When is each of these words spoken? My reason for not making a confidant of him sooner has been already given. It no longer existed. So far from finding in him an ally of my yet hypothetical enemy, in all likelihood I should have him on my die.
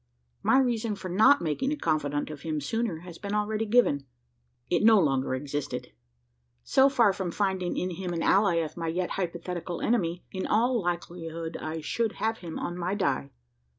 My 0.41 0.57
reason 0.57 0.95
for 0.95 1.09
not 1.09 1.43
making 1.43 1.71
a 1.71 1.75
confidant 1.75 2.31
of 2.31 2.41
him 2.41 2.59
sooner 2.59 3.01
has 3.01 3.19
been 3.19 3.35
already 3.35 3.67
given. 3.67 4.07
It 4.67 4.81
no 4.83 4.99
longer 4.99 5.35
existed. 5.35 5.91
So 6.63 6.89
far 6.89 7.13
from 7.13 7.29
finding 7.29 7.77
in 7.77 7.91
him 7.91 8.11
an 8.11 8.23
ally 8.23 8.55
of 8.55 8.75
my 8.75 8.87
yet 8.87 9.11
hypothetical 9.11 9.79
enemy, 9.79 10.23
in 10.31 10.47
all 10.47 10.81
likelihood 10.81 11.55
I 11.57 11.81
should 11.81 12.13
have 12.13 12.39
him 12.39 12.57
on 12.57 12.79
my 12.79 12.95
die. 12.95 13.29